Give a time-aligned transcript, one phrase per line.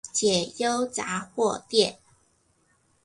[0.11, 1.99] 解憂雜貨店